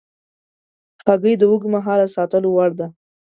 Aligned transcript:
هګۍ 1.05 1.33
د 1.37 1.43
اوږد 1.49 1.69
مهاله 1.75 2.07
ساتلو 2.15 2.49
وړ 2.55 2.69
ده. 2.79 2.87